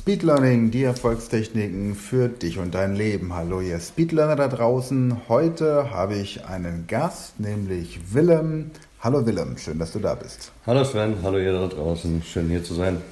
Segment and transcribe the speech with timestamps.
[0.00, 3.34] Speed Learning, die Erfolgstechniken für dich und dein Leben.
[3.34, 5.28] Hallo ihr Speedlearner da draußen.
[5.28, 8.70] Heute habe ich einen Gast, nämlich Willem.
[9.00, 10.52] Hallo Willem, schön, dass du da bist.
[10.66, 13.02] Hallo Sven, hallo ihr da draußen, schön hier zu sein.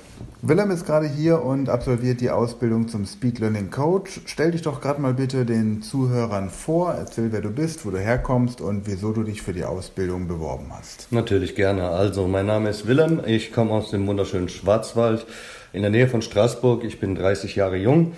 [0.42, 4.20] Willem ist gerade hier und absolviert die Ausbildung zum Speed Learning Coach.
[4.26, 7.98] Stell dich doch gerade mal bitte den Zuhörern vor, erzähl, wer du bist, wo du
[7.98, 11.10] herkommst und wieso du dich für die Ausbildung beworben hast.
[11.10, 11.90] Natürlich gerne.
[11.90, 15.26] Also, mein Name ist Willem, ich komme aus dem wunderschönen Schwarzwald
[15.72, 16.84] in der Nähe von Straßburg.
[16.84, 18.12] Ich bin 30 Jahre jung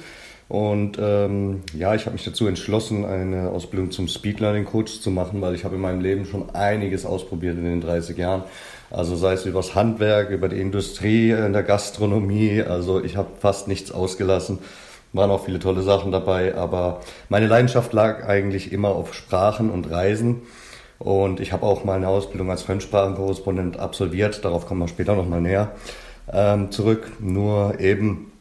[0.50, 5.12] und ähm, ja, ich habe mich dazu entschlossen, eine Ausbildung zum Speed Learning Coach zu
[5.12, 8.42] machen, weil ich habe in meinem Leben schon einiges ausprobiert in den 30 Jahren.
[8.90, 12.62] Also sei es übers Handwerk, über die Industrie, in der Gastronomie.
[12.62, 14.58] Also ich habe fast nichts ausgelassen.
[15.12, 19.90] Waren auch viele tolle Sachen dabei, aber meine Leidenschaft lag eigentlich immer auf Sprachen und
[19.90, 20.42] Reisen.
[20.98, 24.44] Und ich habe auch mal eine Ausbildung als Fremdsprachenkorrespondent absolviert.
[24.44, 25.72] Darauf kommen wir später nochmal näher
[26.32, 27.10] ähm, zurück.
[27.20, 28.32] Nur eben,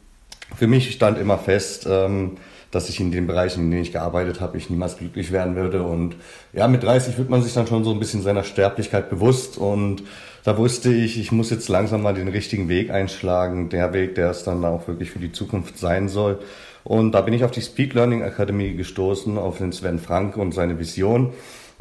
[0.56, 2.36] für mich stand immer fest, ähm,
[2.70, 5.82] dass ich in den Bereichen, in denen ich gearbeitet habe, ich niemals glücklich werden würde.
[5.82, 6.16] Und
[6.52, 9.58] ja, mit 30 wird man sich dann schon so ein bisschen seiner Sterblichkeit bewusst.
[9.58, 10.02] Und
[10.44, 13.68] da wusste ich, ich muss jetzt langsam mal den richtigen Weg einschlagen.
[13.68, 16.38] Der Weg, der es dann auch wirklich für die Zukunft sein soll.
[16.84, 20.52] Und da bin ich auf die Speed Learning Academy gestoßen, auf den Sven Frank und
[20.52, 21.32] seine Vision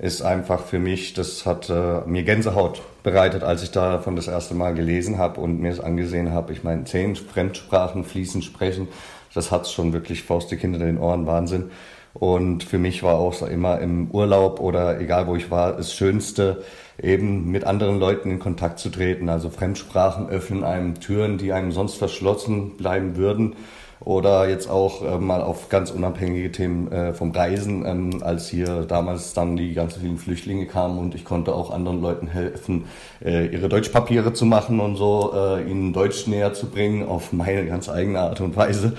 [0.01, 4.55] ist einfach für mich, das hat äh, mir Gänsehaut bereitet, als ich davon das erste
[4.55, 6.53] Mal gelesen habe und mir es angesehen habe.
[6.53, 8.87] Ich meine, zehn Fremdsprachen fließend sprechen,
[9.33, 11.71] das hat schon wirklich faustig hinter den Ohren, Wahnsinn.
[12.13, 16.63] Und für mich war auch immer im Urlaub oder egal wo ich war, das Schönste,
[17.01, 19.29] eben mit anderen Leuten in Kontakt zu treten.
[19.29, 23.55] Also Fremdsprachen öffnen einem Türen, die einem sonst verschlossen bleiben würden
[24.01, 28.85] oder jetzt auch äh, mal auf ganz unabhängige Themen äh, vom Reisen, ähm, als hier
[28.87, 32.85] damals dann die ganzen vielen Flüchtlinge kamen und ich konnte auch anderen Leuten helfen,
[33.23, 37.65] äh, ihre Deutschpapiere zu machen und so, äh, ihnen Deutsch näher zu bringen auf meine
[37.65, 38.93] ganz eigene Art und Weise.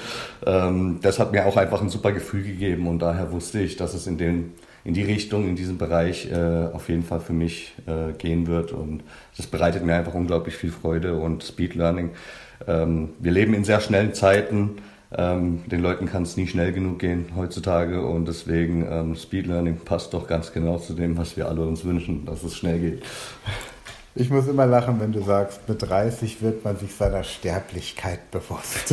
[0.44, 3.94] Ähm, das hat mir auch einfach ein super Gefühl gegeben und daher wusste ich, dass
[3.94, 4.52] es in den
[4.84, 8.72] in die Richtung, in diesem Bereich äh, auf jeden Fall für mich äh, gehen wird.
[8.72, 9.02] Und
[9.36, 12.10] das bereitet mir einfach unglaublich viel Freude und Speed Learning.
[12.66, 14.76] Ähm, wir leben in sehr schnellen Zeiten.
[15.12, 19.78] Ähm, den Leuten kann es nie schnell genug gehen heutzutage und deswegen ähm, Speed Learning
[19.84, 23.02] passt doch ganz genau zu dem, was wir alle uns wünschen, dass es schnell geht.
[24.16, 28.92] Ich muss immer lachen, wenn du sagst, mit 30 wird man sich seiner Sterblichkeit bewusst.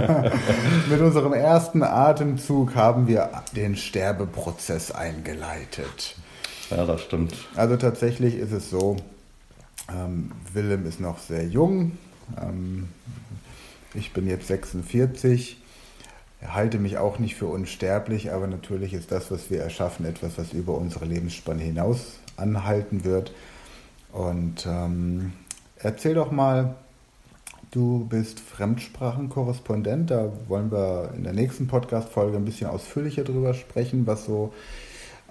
[0.90, 6.16] mit unserem ersten Atemzug haben wir den Sterbeprozess eingeleitet.
[6.70, 7.34] Ja, das stimmt.
[7.56, 8.96] Also tatsächlich ist es so,
[9.90, 11.92] ähm, Willem ist noch sehr jung.
[12.38, 12.88] Ähm,
[13.94, 15.58] ich bin jetzt 46,
[16.46, 20.52] halte mich auch nicht für unsterblich, aber natürlich ist das, was wir erschaffen, etwas, was
[20.52, 23.32] über unsere Lebensspanne hinaus anhalten wird.
[24.12, 25.32] Und ähm,
[25.78, 26.74] erzähl doch mal,
[27.70, 30.10] du bist Fremdsprachenkorrespondent.
[30.10, 34.52] Da wollen wir in der nächsten Podcast-Folge ein bisschen ausführlicher drüber sprechen, was so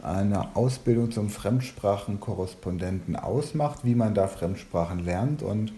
[0.03, 5.71] eine Ausbildung zum Fremdsprachenkorrespondenten ausmacht, wie man da Fremdsprachen lernt und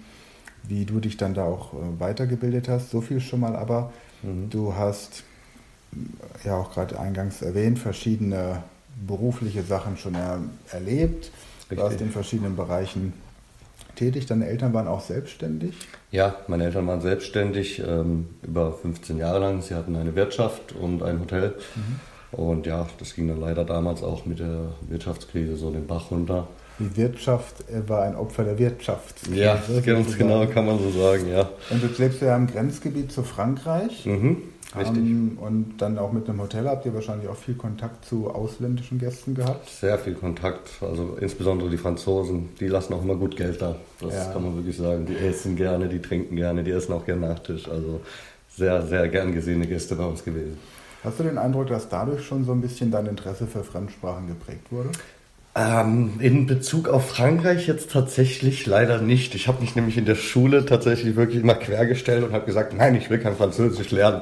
[0.63, 2.89] wie du dich dann da auch äh, weitergebildet hast.
[2.89, 3.91] So viel schon mal, aber
[4.21, 4.49] mhm.
[4.49, 5.23] du hast
[6.45, 8.63] ja auch gerade eingangs erwähnt, verschiedene
[9.05, 10.39] berufliche Sachen schon er,
[10.71, 11.31] erlebt.
[11.73, 11.85] Richtig.
[11.85, 13.13] Du warst in verschiedenen Bereichen
[13.95, 14.25] tätig.
[14.25, 15.75] Deine Eltern waren auch selbstständig?
[16.11, 19.61] Ja, meine Eltern waren selbstständig ähm, über 15 Jahre lang.
[19.61, 21.56] Sie hatten eine Wirtschaft und ein Hotel.
[21.75, 22.00] Mhm.
[22.38, 26.47] Und ja, das ging dann leider damals auch mit der Wirtschaftskrise so den Bach runter.
[26.79, 29.28] Die Wirtschaft er war ein Opfer der Wirtschaft.
[29.31, 31.50] Ja, ganz genau kann man so sagen, ja.
[31.69, 34.07] Und du lebst ja im Grenzgebiet zu Frankreich.
[34.07, 34.41] Mhm,
[34.75, 34.97] richtig.
[34.97, 39.00] Um, und dann auch mit einem Hotel habt ihr wahrscheinlich auch viel Kontakt zu ausländischen
[39.00, 39.69] Gästen gehabt?
[39.69, 40.69] Sehr viel Kontakt.
[40.81, 43.75] Also insbesondere die Franzosen, die lassen auch immer gut Geld da.
[44.00, 44.31] Das ja.
[44.31, 45.06] kann man wirklich sagen.
[45.06, 47.69] Die essen gerne, die trinken gerne, die essen auch gerne Nachtisch.
[47.69, 48.01] Also
[48.50, 50.57] sehr, sehr gern gesehene Gäste bei uns gewesen.
[51.03, 54.72] Hast du den Eindruck, dass dadurch schon so ein bisschen dein Interesse für Fremdsprachen geprägt
[54.72, 54.89] wurde?
[55.55, 59.35] Ähm, in Bezug auf Frankreich jetzt tatsächlich leider nicht.
[59.35, 62.95] Ich habe mich nämlich in der Schule tatsächlich wirklich mal quergestellt und habe gesagt, nein,
[62.95, 64.21] ich will kein Französisch lernen.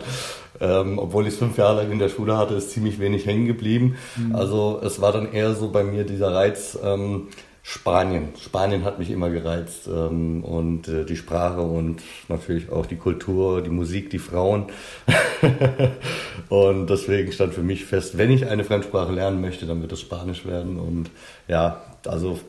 [0.60, 3.48] Ähm, obwohl ich es fünf Jahre lang in der Schule hatte, ist ziemlich wenig hängen
[3.48, 3.96] geblieben.
[4.18, 4.36] Mhm.
[4.36, 7.30] Also es war dann eher so bei mir dieser Reiz, ähm,
[7.64, 8.30] Spanien.
[8.44, 13.62] Spanien hat mich immer gereizt ähm, und äh, die Sprache und natürlich auch die Kultur,
[13.62, 14.66] die Musik, die Frauen.
[16.50, 20.02] und deswegen stand für mich fest, wenn ich eine Fremdsprache lernen möchte, dann wird es
[20.02, 20.80] Spanisch werden.
[20.80, 21.12] Und
[21.48, 22.40] ja, also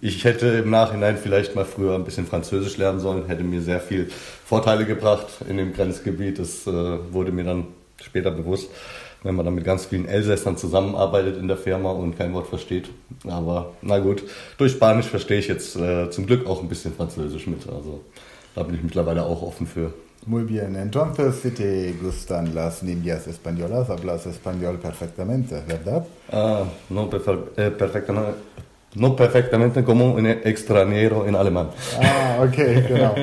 [0.00, 3.80] ich hätte im Nachhinein vielleicht mal früher ein bisschen Französisch lernen sollen, hätte mir sehr
[3.80, 4.10] viel
[4.44, 6.40] Vorteile gebracht in dem Grenzgebiet.
[6.40, 6.72] Das äh,
[7.12, 7.68] wurde mir dann
[8.02, 8.68] später bewusst
[9.24, 12.90] wenn man dann mit ganz vielen Elsässern zusammenarbeitet in der Firma und kein Wort versteht.
[13.26, 14.22] Aber na gut,
[14.58, 17.66] durch Spanisch verstehe ich jetzt äh, zum Glück auch ein bisschen Französisch mit.
[17.68, 18.02] Also
[18.54, 19.92] da bin ich mittlerweile auch offen für.
[20.26, 26.06] Muy bien, entonces si te gustan las niñas españolas, hablas español perfectamente, ¿verdad?
[26.32, 28.32] Ah, no, perfe eh, perfectamente,
[28.94, 31.68] no perfectamente como un extranjero en alemán.
[32.00, 32.56] Ah, ok,
[32.88, 33.14] genau.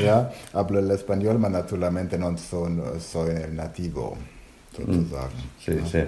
[0.00, 4.16] ja, hablo el español, ma naturalmente non son, soy nativo,
[4.76, 5.32] sozusagen.
[5.64, 5.86] Sí, ja.
[5.86, 6.02] sí.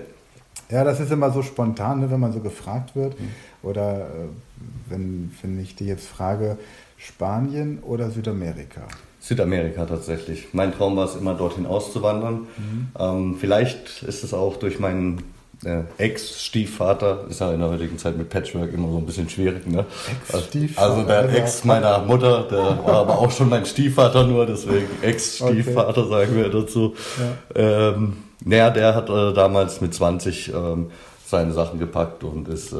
[0.69, 3.19] Ja, das ist immer so spontan, ne, wenn man so gefragt wird.
[3.21, 3.29] Mhm.
[3.63, 6.59] Oder äh, wenn, wenn ich dich jetzt frage,
[6.97, 8.83] Spanien oder Südamerika?
[9.21, 10.49] Südamerika tatsächlich.
[10.53, 12.47] Mein Traum war es immer, dorthin auszuwandern.
[12.57, 12.89] Mhm.
[12.99, 15.23] Ähm, vielleicht ist es auch durch meinen
[15.65, 19.67] äh, Ex-Stiefvater, ist ja in der heutigen Zeit mit Patchwork immer so ein bisschen schwierig.
[19.67, 19.85] Ne?
[20.77, 26.03] Also der Ex meiner Mutter, der war aber auch schon mein Stiefvater nur, deswegen Ex-Stiefvater
[26.03, 26.11] okay.
[26.11, 26.95] sagen wir dazu.
[27.55, 27.93] Ja.
[27.95, 30.91] Ähm, naja, der hat äh, damals mit 20 ähm,
[31.27, 32.77] seine Sachen gepackt und ist äh,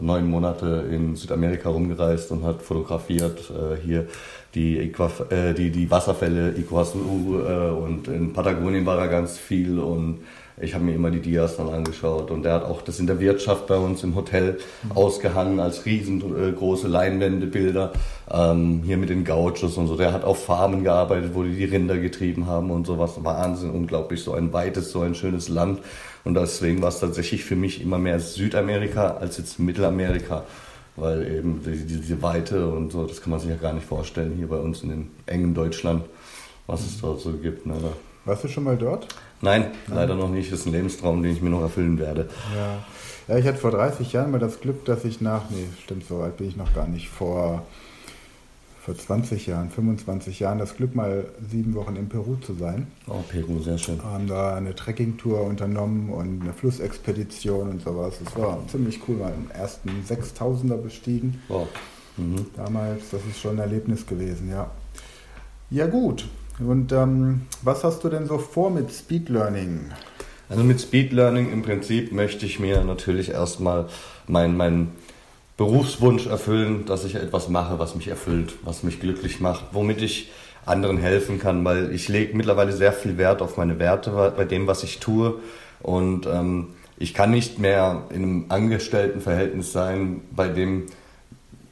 [0.00, 4.06] neun Monate in Südamerika rumgereist und hat fotografiert äh, hier
[4.54, 9.78] die, Equaf äh, die, die Wasserfälle Iguazu äh, und in Patagonien war er ganz viel
[9.78, 10.18] und
[10.58, 13.20] ich habe mir immer die Dias dann angeschaut und der hat auch das in der
[13.20, 14.92] Wirtschaft bei uns im Hotel mhm.
[14.92, 17.92] ausgehangen als riesengroße Leinwände, Bilder,
[18.30, 19.96] ähm, hier mit den Gauchos und so.
[19.96, 23.12] Der hat auf Farmen gearbeitet, wo die die Rinder getrieben haben und sowas.
[23.22, 25.80] Wahnsinn, unglaublich, so ein weites, so ein schönes Land.
[26.24, 30.44] Und deswegen war es tatsächlich für mich immer mehr Südamerika als jetzt Mittelamerika
[30.96, 34.48] weil eben diese Weite und so, das kann man sich ja gar nicht vorstellen hier
[34.48, 36.04] bei uns in dem engen Deutschland,
[36.66, 37.66] was es dort so gibt.
[37.66, 37.74] Ne?
[38.24, 39.06] Warst du schon mal dort?
[39.40, 40.52] Nein, leider noch nicht.
[40.52, 42.28] Das ist ein Lebenstraum, den ich mir noch erfüllen werde.
[42.54, 42.78] Ja.
[43.28, 46.20] ja, ich hatte vor 30 Jahren mal das Glück, dass ich nach, nee, stimmt, so
[46.20, 47.62] alt bin ich noch gar nicht, vor
[48.86, 52.86] vor 20 Jahren, 25 Jahren das Glück, mal sieben Wochen in Peru zu sein.
[53.08, 54.00] Oh, Peru, sehr schön.
[54.00, 58.20] Haben da eine Trekkingtour unternommen und eine Flussexpedition und sowas.
[58.24, 61.42] Das war ziemlich cool, mal im ersten 6000er bestiegen.
[61.48, 61.66] Wow.
[62.16, 62.46] Mhm.
[62.54, 64.70] Damals, das ist schon ein Erlebnis gewesen, ja.
[65.68, 66.28] Ja, gut.
[66.58, 69.92] Und ähm, was hast du denn so vor mit Speed Learning?
[70.48, 73.86] Also mit Speed Learning im Prinzip möchte ich mir natürlich erstmal
[74.26, 74.92] mein, mein
[75.56, 80.30] Berufswunsch erfüllen, dass ich etwas mache, was mich erfüllt, was mich glücklich macht, womit ich
[80.64, 84.66] anderen helfen kann, weil ich lege mittlerweile sehr viel Wert auf meine Werte bei dem,
[84.66, 85.34] was ich tue
[85.80, 86.68] und ähm,
[86.98, 90.86] ich kann nicht mehr in einem Angestelltenverhältnis sein, bei dem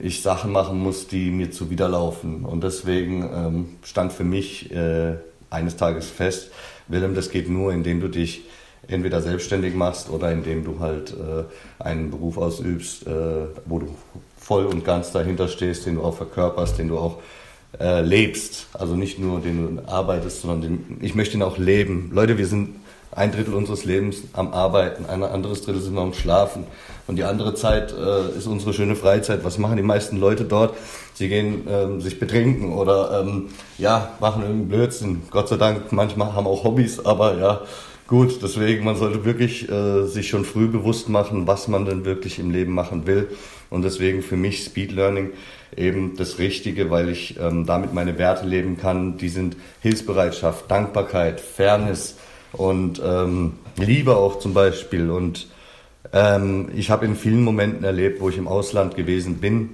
[0.05, 2.45] ich Sachen machen muss, die mir zuwiderlaufen.
[2.45, 5.15] Und deswegen ähm, stand für mich äh,
[5.49, 6.51] eines Tages fest,
[6.89, 8.43] Willem, das geht nur, indem du dich
[8.87, 13.89] entweder selbstständig machst oder indem du halt äh, einen Beruf ausübst, äh, wo du
[14.39, 17.21] voll und ganz dahinter stehst, den du auch verkörperst, den du auch
[17.81, 18.67] äh, lebst.
[18.75, 22.11] Also nicht nur den du arbeitest, sondern den, ich möchte ihn auch leben.
[22.13, 22.75] Leute, wir sind
[23.15, 26.65] ein Drittel unseres Lebens am Arbeiten, ein anderes Drittel sind wir am Schlafen.
[27.07, 29.45] Und die andere Zeit äh, ist unsere schöne Freizeit.
[29.45, 30.75] Was machen die meisten Leute dort?
[31.15, 35.23] Sie gehen ähm, sich betrinken oder ähm, ja, machen irgendeinen Blödsinn.
[35.31, 37.61] Gott sei Dank, manchmal haben auch Hobbys, aber ja,
[38.07, 42.39] Gut, deswegen, man sollte wirklich äh, sich schon früh bewusst machen, was man denn wirklich
[42.39, 43.29] im Leben machen will.
[43.71, 45.31] Und deswegen für mich Speed Learning
[45.75, 49.17] eben das Richtige, weil ich ähm, damit meine Werte leben kann.
[49.17, 52.17] Die sind Hilfsbereitschaft, Dankbarkeit, Fairness
[52.57, 55.11] und ähm, Liebe auch zum Beispiel.
[55.11, 55.49] Und
[56.13, 59.71] ähm, ich habe in vielen Momenten erlebt, wo ich im Ausland gewesen bin,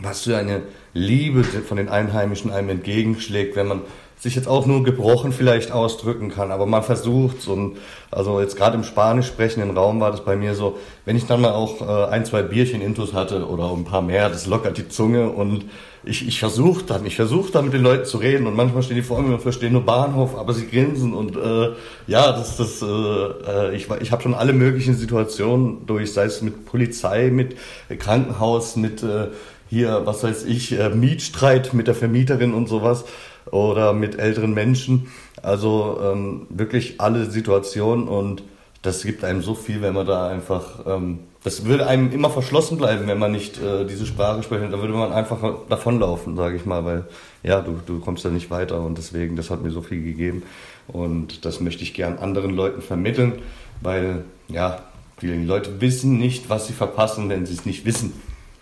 [0.00, 0.62] was für eine
[0.94, 3.82] Liebe von den Einheimischen einem entgegenschlägt, wenn man
[4.20, 7.78] sich jetzt auch nur gebrochen vielleicht ausdrücken kann, aber man versucht und
[8.10, 11.40] also jetzt gerade im Spanisch sprechenden Raum war das bei mir so, wenn ich dann
[11.40, 14.88] mal auch äh, ein, zwei Bierchen intus hatte oder ein paar mehr, das lockert die
[14.88, 15.64] Zunge und
[16.04, 18.96] ich, ich versuche dann, ich versuche dann mit den Leuten zu reden und manchmal stehen
[18.96, 21.70] die vor mir und verstehen nur Bahnhof, aber sie grinsen und äh,
[22.06, 26.42] ja, das, das, äh, äh ich, ich habe schon alle möglichen Situationen durch, sei es
[26.42, 27.56] mit Polizei, mit
[27.98, 29.28] Krankenhaus, mit äh,
[29.70, 33.04] hier, was weiß ich, äh, Mietstreit mit der Vermieterin und sowas
[33.50, 35.08] oder mit älteren Menschen.
[35.42, 38.42] Also ähm, wirklich alle Situationen und
[38.82, 42.78] das gibt einem so viel, wenn man da einfach, ähm, das würde einem immer verschlossen
[42.78, 44.72] bleiben, wenn man nicht äh, diese Sprache spricht.
[44.72, 47.04] Da würde man einfach davonlaufen, sage ich mal, weil
[47.42, 50.42] ja, du, du kommst da nicht weiter und deswegen, das hat mir so viel gegeben
[50.88, 53.34] und das möchte ich gern anderen Leuten vermitteln,
[53.82, 54.82] weil ja,
[55.18, 58.12] viele Leute wissen nicht, was sie verpassen, wenn sie es nicht wissen.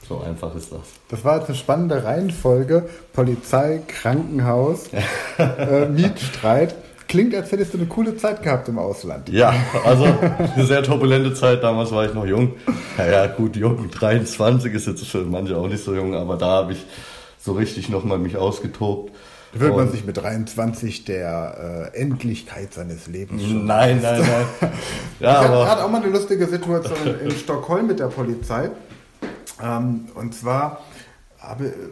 [0.08, 0.80] So einfach ist das.
[1.10, 2.88] Das war jetzt eine spannende Reihenfolge.
[3.12, 4.86] Polizei, Krankenhaus,
[5.38, 6.74] äh, Mietstreit.
[7.08, 9.28] Klingt, als hättest du eine coole Zeit gehabt im Ausland.
[9.30, 11.62] Ja, also eine sehr turbulente Zeit.
[11.62, 12.54] Damals war ich noch jung.
[12.96, 16.72] Naja, gut, jung, 23 ist jetzt für manche auch nicht so jung, aber da habe
[16.72, 16.84] ich
[17.38, 19.12] so richtig nochmal mich ausgetobt.
[19.54, 24.72] Wird man sich mit 23 der äh, Endlichkeit seines Lebens schon Nein, nein, nein.
[25.20, 28.70] Ja, ich hatte auch mal eine lustige Situation in, in Stockholm mit der Polizei.
[29.62, 30.80] Ähm, und zwar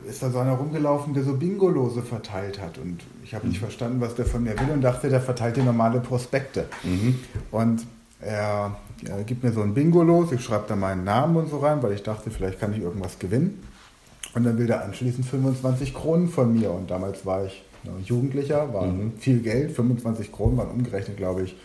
[0.09, 2.79] ist da so einer rumgelaufen, der so Bingolose verteilt hat.
[2.79, 3.65] Und ich habe nicht mhm.
[3.65, 6.67] verstanden, was der von mir will und dachte, der verteilt dir normale Prospekte.
[6.83, 7.21] Mhm.
[7.53, 7.87] Und
[8.21, 8.77] er,
[9.09, 11.93] er, gibt mir so ein Bingo-Los, ich schreibe da meinen Namen und so rein, weil
[11.93, 13.63] ich dachte, vielleicht kann ich irgendwas gewinnen.
[14.35, 16.73] Und dann will er anschließend 25 Kronen von mir.
[16.73, 17.63] Und damals war ich
[18.05, 19.13] Jugendlicher, war mhm.
[19.19, 21.57] viel Geld, 25 Kronen waren umgerechnet, glaube ich,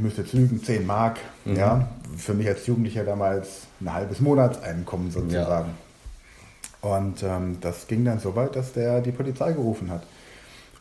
[0.00, 1.18] müsste jetzt lügen, 10 Mark.
[1.44, 1.56] Mhm.
[1.56, 5.70] Ja, für mich als Jugendlicher damals ein halbes Monatseinkommen sozusagen.
[6.82, 6.90] Ja.
[6.90, 10.02] Und ähm, das ging dann so weit, dass der die Polizei gerufen hat,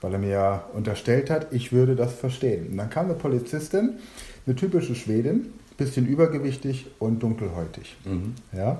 [0.01, 2.69] weil er mir unterstellt hat, ich würde das verstehen.
[2.71, 3.97] Und dann kam eine Polizistin,
[4.45, 7.98] eine typische Schwedin, bisschen übergewichtig und dunkelhäutig.
[8.05, 8.36] Mhm.
[8.55, 8.79] Ja?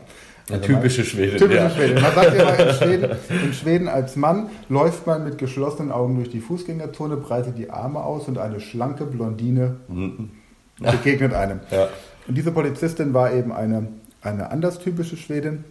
[0.50, 1.38] Also typische Schwedin.
[1.38, 1.70] Typische ja.
[1.70, 2.02] Schwedin.
[2.02, 6.30] Man sagt ja in Schweden, in Schweden als Mann läuft man mit geschlossenen Augen durch
[6.30, 10.30] die Fußgängerzone, breitet die Arme aus und eine schlanke Blondine mhm.
[10.80, 11.60] begegnet einem.
[11.72, 11.90] Ja.
[12.28, 13.88] Und diese Polizistin war eben eine,
[14.22, 15.64] eine anders typische Schwedin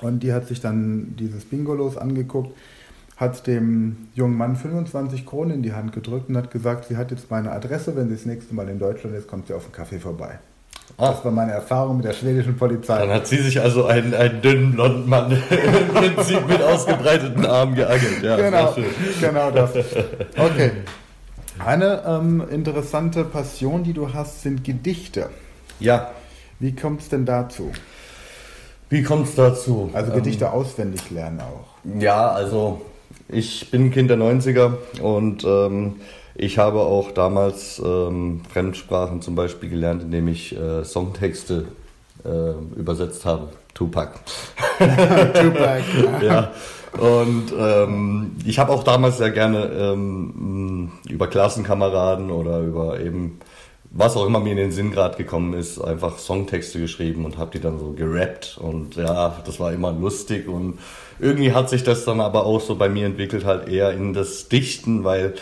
[0.00, 2.56] und die hat sich dann dieses Bingolos angeguckt,
[3.16, 7.10] hat dem jungen Mann 25 Kronen in die Hand gedrückt und hat gesagt, sie hat
[7.10, 9.72] jetzt meine Adresse, wenn sie das nächste Mal in Deutschland ist, kommt sie auf einen
[9.72, 10.38] Kaffee vorbei.
[10.98, 11.10] Ah.
[11.10, 12.98] Das war meine Erfahrung mit der schwedischen Polizei.
[12.98, 17.74] Dann hat sie sich also einen, einen dünnen blonden Mann im Prinzip mit ausgebreiteten Armen
[17.74, 18.22] geangelt.
[18.22, 18.74] Ja, genau,
[19.20, 19.70] genau das.
[20.36, 20.72] Okay.
[21.58, 25.30] Eine ähm, interessante Passion, die du hast, sind Gedichte.
[25.80, 26.10] Ja.
[26.60, 27.72] Wie kommt es denn dazu?
[28.90, 29.90] Wie kommt es dazu?
[29.94, 31.98] Also Gedichte ähm, auswendig lernen auch.
[31.98, 32.82] Ja, also
[33.28, 35.96] ich bin Kind der 90er und ähm,
[36.34, 41.66] ich habe auch damals ähm, Fremdsprachen zum Beispiel gelernt, indem ich äh, Songtexte
[42.24, 43.48] äh, übersetzt habe.
[43.74, 44.20] Tupac.
[44.78, 45.82] Tupac.
[46.22, 46.52] ja.
[46.98, 53.38] Und ähm, ich habe auch damals sehr gerne ähm, über Klassenkameraden oder über eben
[53.90, 57.52] was auch immer mir in den Sinn gerade gekommen ist, einfach Songtexte geschrieben und habe
[57.52, 60.78] die dann so gerappt und ja, das war immer lustig und
[61.18, 64.48] irgendwie hat sich das dann aber auch so bei mir entwickelt halt eher in das
[64.48, 65.34] Dichten, weil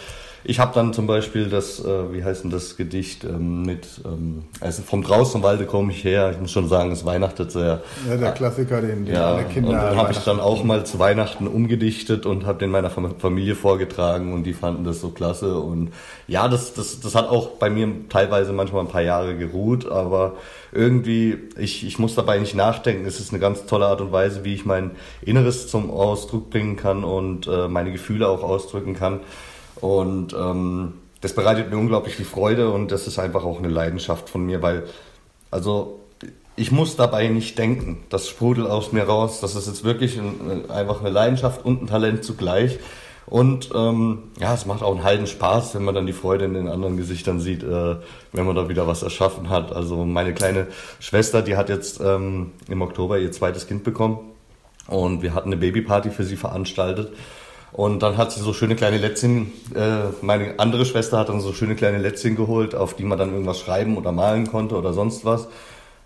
[0.46, 4.44] ich habe dann zum Beispiel das, äh, wie heißt denn das Gedicht ähm, mit, ähm,
[4.60, 7.82] also vom draußen Walde komme ich her, ich muss schon sagen, es weihnachtet sehr.
[8.08, 9.70] Ja, der Klassiker, den, den ja, alle Kinder.
[9.70, 13.54] Und den habe ich dann auch mal zu Weihnachten umgedichtet und habe den meiner Familie
[13.54, 15.58] vorgetragen und die fanden das so klasse.
[15.58, 15.92] Und
[16.28, 20.34] ja, das, das, das hat auch bei mir teilweise manchmal ein paar Jahre geruht, aber
[20.72, 23.06] irgendwie, ich, ich muss dabei nicht nachdenken.
[23.06, 24.90] Es ist eine ganz tolle Art und Weise, wie ich mein
[25.22, 29.20] Inneres zum Ausdruck bringen kann und äh, meine Gefühle auch ausdrücken kann.
[29.84, 34.30] Und ähm, das bereitet mir unglaublich viel Freude und das ist einfach auch eine Leidenschaft
[34.30, 34.84] von mir, weil,
[35.50, 36.00] also
[36.56, 38.02] ich muss dabei nicht denken.
[38.08, 39.40] Das sprudelt aus mir raus.
[39.42, 42.78] Das ist jetzt wirklich ein, einfach eine Leidenschaft und ein Talent zugleich.
[43.26, 46.54] Und ähm, ja, es macht auch einen halben Spaß, wenn man dann die Freude in
[46.54, 47.96] den anderen Gesichtern sieht, äh,
[48.32, 49.70] wenn man da wieder was erschaffen hat.
[49.70, 54.32] Also meine kleine Schwester, die hat jetzt ähm, im Oktober ihr zweites Kind bekommen
[54.86, 57.12] und wir hatten eine Babyparty für sie veranstaltet.
[57.74, 61.52] Und dann hat sie so schöne kleine Lätzchen, äh, meine andere Schwester hat dann so
[61.52, 65.24] schöne kleine Lätzchen geholt, auf die man dann irgendwas schreiben oder malen konnte oder sonst
[65.24, 65.48] was.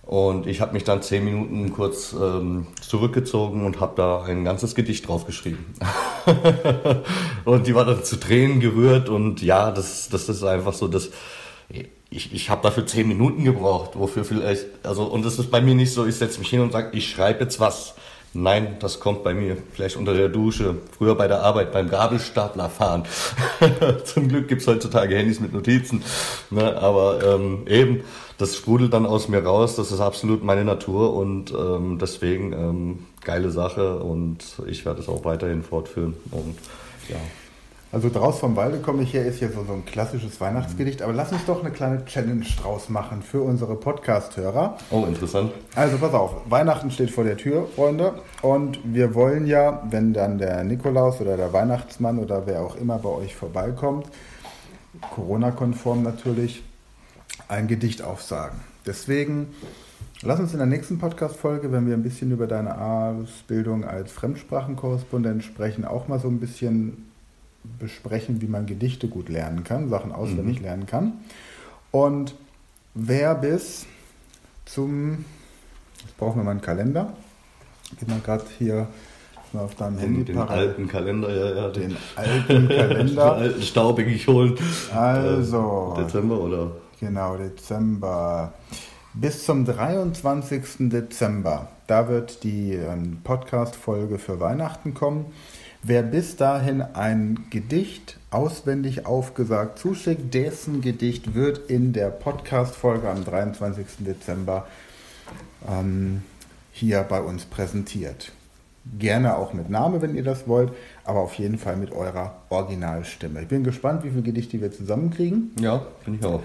[0.01, 4.75] Und ich habe mich dann zehn Minuten kurz ähm, zurückgezogen und habe da ein ganzes
[4.75, 5.67] Gedicht draufgeschrieben.
[7.45, 11.11] und die war dann zu Tränen gerührt und ja, das, das ist einfach so, dass
[12.09, 15.75] ich, ich habe dafür zehn Minuten gebraucht, wofür vielleicht, also und es ist bei mir
[15.75, 17.95] nicht so, ich setze mich hin und sage, ich schreibe jetzt was.
[18.35, 22.69] Nein, das kommt bei mir vielleicht unter der Dusche, früher bei der Arbeit, beim Gabelstapler
[22.69, 23.05] fahren.
[24.05, 26.03] Zum Glück gibt's heutzutage Handys mit Notizen.
[26.51, 26.77] Ne?
[26.77, 28.03] Aber ähm, eben,
[28.37, 32.99] das sprudelt dann aus mir raus, das ist absolut meine Natur und ähm, deswegen ähm,
[33.25, 36.15] geile Sache und ich werde es auch weiterhin fortführen.
[36.31, 36.57] Und
[37.09, 37.17] ja.
[37.91, 41.15] Also draus vom Walde komme ich her ist ja so, so ein klassisches Weihnachtsgedicht, aber
[41.15, 44.77] lass uns doch eine kleine Challenge draus machen für unsere Podcast-Hörer.
[44.91, 45.53] Oh, interessant.
[45.75, 50.37] Also pass auf, Weihnachten steht vor der Tür, Freunde, und wir wollen ja, wenn dann
[50.37, 54.07] der Nikolaus oder der Weihnachtsmann oder wer auch immer bei euch vorbeikommt,
[55.15, 56.63] Corona-konform natürlich,
[57.49, 58.61] ein Gedicht aufsagen.
[58.85, 59.49] Deswegen
[60.23, 65.45] Lass uns in der nächsten Podcast-Folge, wenn wir ein bisschen über deine Ausbildung als Fremdsprachenkorrespondent
[65.45, 67.08] sprechen, auch mal so ein bisschen
[67.79, 70.65] besprechen, wie man Gedichte gut lernen kann, Sachen auswendig mhm.
[70.65, 71.13] lernen kann.
[71.91, 72.35] Und
[72.95, 73.87] wer bis
[74.65, 75.25] zum,
[76.01, 77.13] jetzt brauchen wir mal einen Kalender,
[77.99, 78.89] geht mal gerade hier
[79.53, 80.25] mal auf deinem den, Handy.
[80.25, 81.69] Den alten Kalender, ja, ja.
[81.71, 82.97] Den alten Kalender.
[82.99, 84.57] den alten staubig holen.
[84.95, 85.95] Also.
[85.97, 86.71] Äh, Dezember oder?
[87.01, 88.53] Genau, Dezember.
[89.15, 90.91] Bis zum 23.
[90.91, 95.27] Dezember, da wird die ähm, Podcast-Folge für Weihnachten kommen.
[95.89, 103.25] Wer bis dahin ein Gedicht auswendig aufgesagt zuschickt, dessen Gedicht wird in der Podcast-Folge am
[103.25, 103.87] 23.
[104.01, 104.67] Dezember
[105.67, 106.25] ähm,
[106.73, 108.33] hier bei uns präsentiert.
[108.99, 110.73] Gerne auch mit Name, wenn ihr das wollt,
[111.05, 113.41] aber auf jeden Fall mit eurer Originalstimme.
[113.41, 115.53] Ich bin gespannt, wie viele Gedichte wir zusammenkriegen.
[115.59, 116.43] Ja, finde ich auch.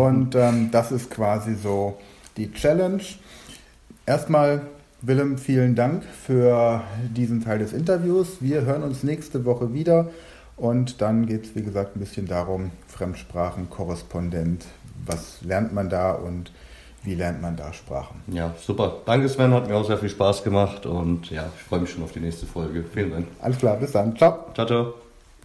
[0.00, 1.98] Und ähm, das ist quasi so
[2.36, 3.02] die Challenge.
[4.06, 4.62] Erstmal,
[5.06, 6.82] Willem, vielen Dank für
[7.14, 8.38] diesen Teil des Interviews.
[8.40, 10.08] Wir hören uns nächste Woche wieder
[10.56, 14.64] und dann geht es, wie gesagt, ein bisschen darum, Fremdsprachenkorrespondent,
[15.06, 16.50] was lernt man da und
[17.04, 18.20] wie lernt man da Sprachen?
[18.26, 18.96] Ja, super.
[19.06, 22.02] Danke Sven, hat mir auch sehr viel Spaß gemacht und ja, ich freue mich schon
[22.02, 22.82] auf die nächste Folge.
[22.92, 23.26] Vielen Dank.
[23.40, 24.16] Alles klar, bis dann.
[24.16, 24.46] Ciao.
[24.54, 25.05] Ciao, ciao.